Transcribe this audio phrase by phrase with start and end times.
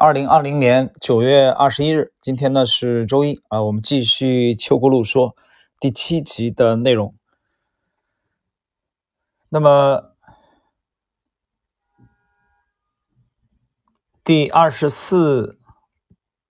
[0.00, 5.36] 二零二零年九月二十一日，今天呢是周一啊，我们继续秋国路说
[5.78, 7.14] 第七集的内容。
[9.50, 10.14] 那么
[14.24, 15.58] 第二十四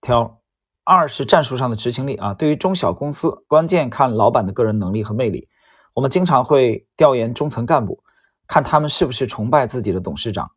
[0.01, 0.41] 条，
[0.85, 2.33] 二是战术上的执行力啊。
[2.33, 5.49] 对于中小公司，关键看老板的个人能力和魅力。
[5.95, 8.05] 我们经常会调研中层干部，
[8.47, 10.53] 看他们是不是崇拜自己的董事长。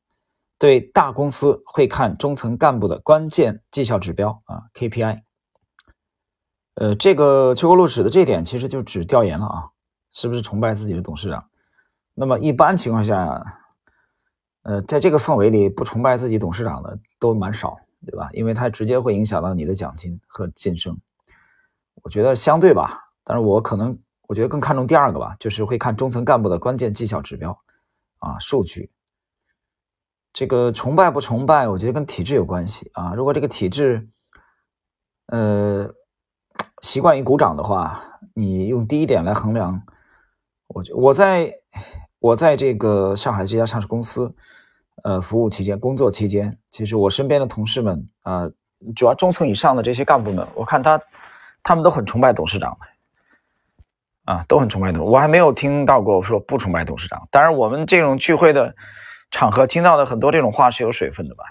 [0.63, 5.19] 对大公司会看中层干部的关键绩效指标啊 KPI，
[6.75, 9.71] 呃，这个邱国禄指的这点其实就指调研了啊，
[10.13, 11.49] 是不是崇拜自己的董事长？
[12.13, 13.59] 那么一般情况下，
[14.61, 18.29] 呃，在这个氛围里不崇拜自己董事长的都蛮少，对吧？
[18.31, 20.97] 因为它直接会影响到你的奖金和晋升。
[22.03, 23.99] 我觉得相对吧，但是我可能
[24.29, 27.59] 我觉得更看重第二个吧，就是会看中层干部的关键绩效指标
[28.19, 28.89] 啊数据。
[30.33, 33.13] 这个崇拜不崇拜，我觉得跟体制有关系啊。
[33.13, 34.09] 如果这个体制，
[35.27, 35.87] 呃，
[36.81, 38.03] 习惯于鼓掌的话，
[38.33, 39.83] 你用第一点来衡量，
[40.65, 41.53] 我我在
[42.17, 44.33] 我在这个上海这家上市公司，
[45.03, 48.49] 呃，服务期间、工作期间，其实我身边的同事们啊，
[48.95, 50.99] 主要中层以上的这些干部们，我看他
[51.61, 57.21] 他们都很崇拜董事长的，啊，都很崇拜董，我还没有听到过说不崇拜董事长。
[57.29, 58.73] 当然，我们这种聚会的。
[59.33, 61.43] 场合听到的很多这种话是有水分的吧？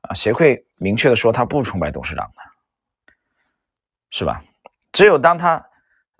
[0.00, 3.12] 啊，谁会明确的说他不崇拜董事长呢？
[4.10, 4.42] 是吧？
[4.90, 5.64] 只有当他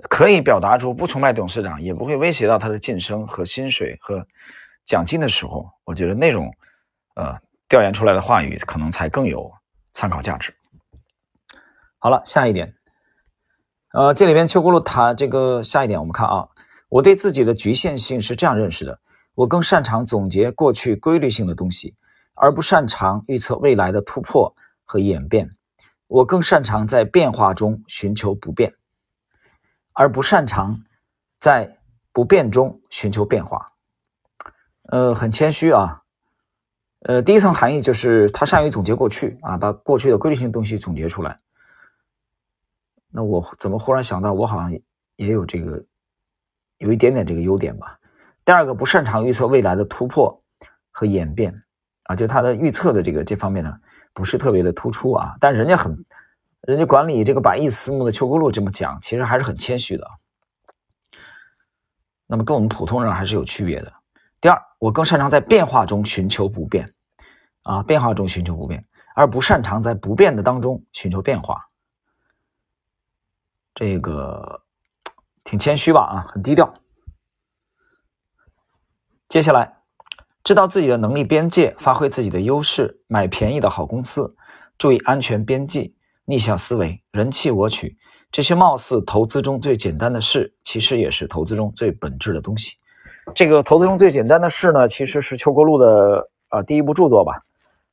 [0.08, 4.24] 可以表达出不崇拜董事长，也不会威胁到他的晋升和薪水和
[4.84, 6.54] 奖金的时候，我觉得那种
[7.16, 9.52] 呃调研出来的话语可能才更有
[9.92, 10.54] 参考价值。
[11.98, 12.76] 好了，下一点，
[13.92, 16.48] 呃，这里边邱国禄谈这个下一点，我们看啊，
[16.88, 19.00] 我对自己的局限性是这样认识的。
[19.39, 21.94] 我更擅长总结过去规律性的东西，
[22.34, 24.53] 而不擅长预测未来的突破
[24.84, 25.53] 和演变。
[26.08, 28.75] 我更擅长在变化中寻求不变，
[29.92, 30.83] 而不擅长
[31.38, 31.78] 在
[32.12, 33.75] 不变中寻求变化。
[34.82, 36.03] 呃，很谦虚啊。
[37.03, 41.38] 呃，第一层含义就是他善于总结过去啊，把过去的规律性东西总结出来。
[43.12, 44.72] 那我怎么忽然想到，我好像
[45.15, 45.84] 也有这个，
[46.78, 48.00] 有一点点这个优点吧？
[48.48, 50.42] 第二个不擅长预测未来的突破
[50.91, 51.60] 和演变
[52.04, 53.78] 啊，就他的预测的这个这方面呢，
[54.14, 55.34] 不是特别的突出啊。
[55.38, 56.03] 但人家很，
[56.62, 60.09] 人家管理这个百亿私募的邱国禄这么讲，其实还是很谦虚的。
[62.26, 63.92] 那么跟我们普通人还是有区别的。
[64.41, 66.94] 第二，我更擅长在变化中寻求不变
[67.65, 68.82] 啊，变化中寻求不变，
[69.15, 71.69] 而不擅长在不变的当中寻求变化。
[73.75, 74.62] 这个
[75.44, 76.72] 挺谦虚吧啊，很低调。
[79.28, 79.71] 接下来，
[80.43, 84.34] 知道自己的能力边界，发挥自己的优势，买便宜的好公司，
[84.78, 85.94] 注意安全边际，
[86.25, 87.99] 逆向思维，人气我取，
[88.33, 92.78] 这些貌似投资中最简单的事，其实也是投资中最本质的东西。
[93.34, 97.43] 这个投资中最简单的事呢，其实是邱国禄的啊第一部著作吧。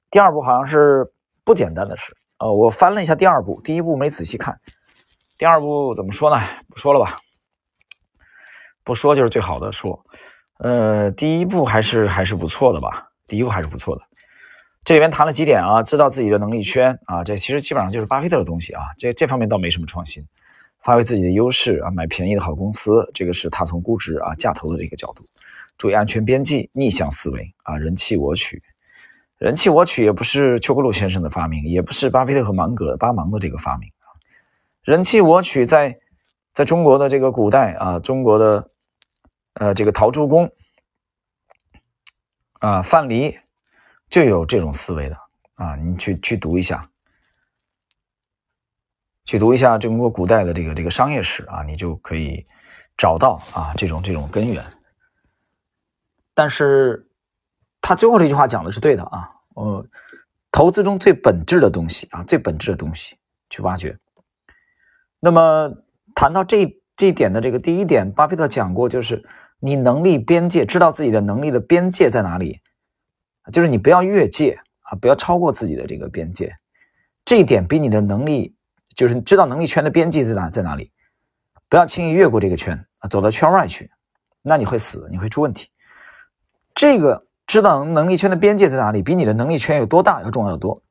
[0.09, 1.05] 第二部好像是
[1.43, 2.15] 不简单的事。
[2.37, 4.57] 呃，我翻了一下第二部，第一部没仔细看。
[5.37, 6.41] 第二部怎么说呢？
[6.69, 7.17] 不说了吧，
[8.85, 10.01] 不说就是最好的说。
[10.59, 14.01] 呃，第一步还是还是不错的吧，第一步还是不错的。
[14.85, 20.25] 这里边谈了几点啊，知道自己的能力圈啊，这其实基本上就是巴菲特的东西啊，这这方面倒没什么创新。
[20.81, 25.25] 发挥自己的优势啊，买便宜的好公司，这个是他从估值啊价投的这个角度。
[25.77, 28.61] 注意安全边际，逆向思维啊，人气我取，
[29.37, 34.07] 人气我取也不是邱国禄先生的发明，也不是巴菲特和芒格巴芒的这个发明啊。
[34.83, 35.97] 人气我取在
[36.53, 38.69] 在中国的这个古代啊，中国的。
[39.55, 40.51] 呃，这个陶朱公
[42.59, 43.39] 啊，范蠡
[44.09, 45.17] 就有这种思维的
[45.53, 46.89] 啊，你去去读一下，
[49.23, 52.45] 去读一下中国古代的这个这个商业史啊，你就可以
[52.97, 54.61] 找到啊这种这种根源。
[56.33, 57.09] 但是
[57.79, 59.87] 他最后这句话讲的是对的啊，呃，
[60.51, 63.15] 投资中最本质的东西啊，最本质的东西
[63.49, 63.97] 去挖掘。
[65.21, 65.71] 那么
[66.13, 69.25] 谈到这这一点的这个第一点，巴菲特讲过，就是。
[69.59, 72.59] 你能力边界，知道自己的能力的边界在哪里，
[73.51, 76.53] 就是你不要越界啊，不要超过自己的这个边界。
[77.23, 78.55] 这一点比你的能力，
[78.95, 80.91] 就是知道能力圈的边界在哪在哪里，
[81.67, 83.89] 不要轻易越过这个圈啊，走到圈外去，
[84.43, 85.69] 那你会死，你会出问题。
[86.75, 90.83] 这个知道能力圈的边界在哪里，比你的能力圈有多大要重要的多。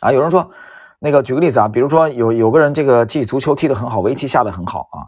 [0.00, 0.50] 啊，有人说，
[0.98, 5.06] 那个举个例子啊，比如说有有个人这个技足球踢得很好，围棋下得很好啊。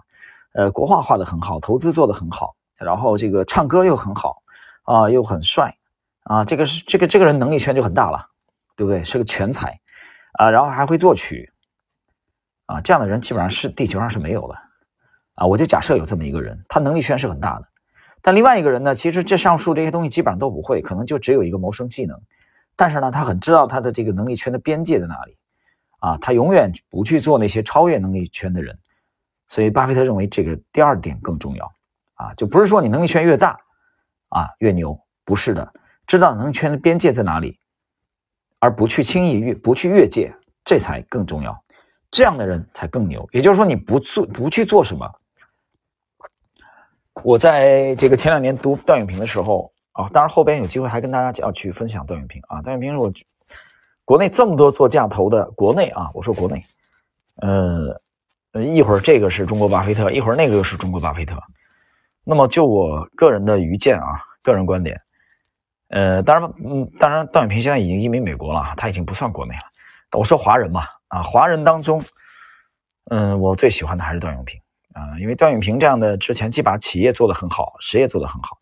[0.55, 4.37] 呃，国画画的很好，投资做的很好，然后这个唱歌又很好，
[4.85, 5.75] 啊，又很帅，
[6.23, 8.29] 啊，这个是这个这个人能力圈就很大了，
[8.77, 9.03] 对不对？
[9.03, 9.77] 是个全才
[10.39, 11.53] 啊，然后还会作曲
[12.67, 14.55] 啊，这样的人基本上是地球上是没有的
[15.35, 15.45] 啊。
[15.45, 17.67] 我就假设有这么一个人，他能力圈是很大的。
[18.23, 22.17] 但另外一个人呢，其实这上述这些东西基本上都不会，可能就只有一个谋生技能。
[22.77, 25.37] 但是呢，他很知道他的这个能力圈的边界在哪里
[25.99, 28.79] 啊，他永远不去做那些超越能力圈的人。
[29.47, 31.71] 所以，巴菲特认为这个第二点更重要
[32.15, 33.57] 啊，就不是说你能力圈越大
[34.29, 35.73] 啊越牛，不是的，
[36.07, 37.59] 知道能力圈的边界在哪里，
[38.59, 41.63] 而不去轻易越不去越界，这才更重要。
[42.11, 43.29] 这样的人才更牛。
[43.33, 45.11] 也就是说，你不做不去做什么。
[47.23, 52.63] 我在这个前两年读段永平的时候啊，当然后边有机会还跟大家要去分享段永平啊。
[52.63, 53.13] 段永平是我
[54.05, 56.65] 国内这么多做价投的，国内啊，我说国内，
[57.37, 58.01] 呃，
[58.63, 61.37] 一会儿这个是中国巴菲特，一会儿那个又是中国巴菲特。
[62.25, 65.01] 那么就我个人的愚见啊，个人观点，
[65.89, 69.63] 呃，当然，嗯，当然，段永平现在已经移民美国了，他已经不算国内了。
[70.13, 72.03] 我说华人嘛，啊，华人当中，
[73.11, 74.61] 嗯，我最喜欢的还是段永平。
[74.95, 78.57] 啊，因为段永平这样的之前既把企业做得很好，实业做得很好，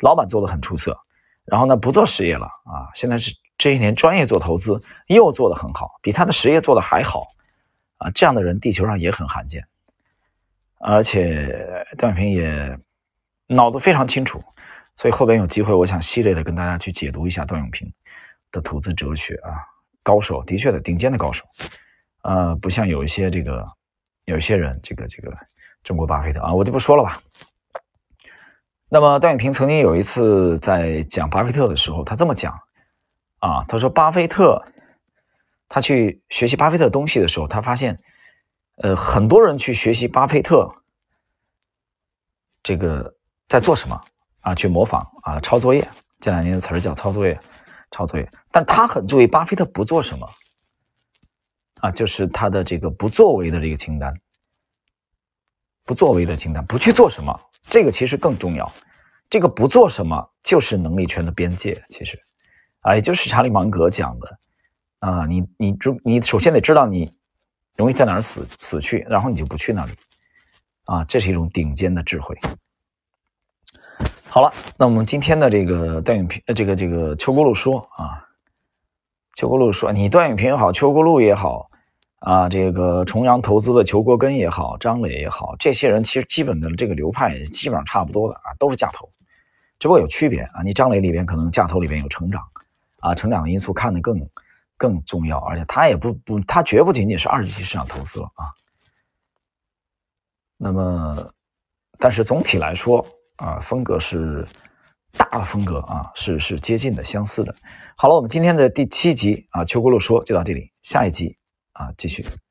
[0.00, 0.98] 老板做得很出色，
[1.44, 7.26] 然后呢不做实业了啊，现在是这些年专业做投资又做得很好，比他的实业做得还好
[8.04, 9.66] 啊，这样的人地球上也很罕见，
[10.78, 12.78] 而且段永平也
[13.46, 14.44] 脑子非常清楚，
[14.94, 17.90] 所以后边有机会我想系列的跟大家去解读一下段永平
[18.52, 19.56] 的投资哲学啊，
[20.02, 21.44] 高手的确的顶尖的高手，
[22.22, 23.66] 呃，不像有一些这个
[24.26, 25.34] 有一些人这个这个。
[25.84, 27.20] 中国巴菲特啊，我就不说了吧。
[28.88, 32.58] 那么段永平曾经有一次在讲巴菲特的时候，他这么讲
[33.40, 34.64] 啊，他说巴菲特
[35.74, 38.00] 他去学习巴菲特东西的时候，他发现，
[38.76, 40.72] 呃，很多人去学习巴菲特
[42.62, 43.16] 这个
[43.48, 44.00] 在做什么
[44.42, 44.54] 啊？
[44.54, 45.84] 去模仿啊，抄作业。
[46.20, 47.36] 这两年的词儿叫抄作业，
[47.90, 48.30] 抄作业。
[48.52, 50.30] 但他很注意巴菲特不做什么
[51.80, 54.14] 啊，就是他的这个不作为的这个清单。
[55.84, 57.36] 不作为的清单，不去做什么，
[57.68, 58.72] 这个其实更重要。
[59.28, 61.82] 这个不做什么，就是能力圈的边界。
[61.88, 62.22] 其实，
[62.78, 64.38] 啊，也就是查理芒格讲的，
[65.04, 67.12] 啊，你你你你首先得知道你
[67.76, 69.92] 容易在哪儿死死去，然后你就不去那里，
[70.86, 72.34] 啊，这是一种顶尖的智慧。
[74.26, 78.24] 好了，那我们今天的这个段永平，这个这个邱国禄说啊，
[79.34, 81.70] 邱国禄说，你段永平也好，邱国禄也好。
[82.20, 89.10] 啊，这个重阳投资的裘国根也好，张磊也好，这些人其实基本的这个流派基本上差不多的啊，都是价投，
[89.78, 90.62] 只不过有区别啊。
[90.64, 92.42] 你张磊里边可能价投里边有成长，
[93.00, 94.26] 啊，成长的因素看得更
[94.84, 98.52] 更重要，而且它也不不，它绝不仅仅是二级市场投资了啊。
[100.58, 101.32] 那么，
[101.98, 104.46] 但是总体来说啊，风格是
[105.12, 107.54] 大的风格啊，是是接近的、相似的。
[107.96, 111.38] 好了，我们今天的第七集啊，邱国禄说就到这里，下一集。
[111.72, 112.43] 啊，继续。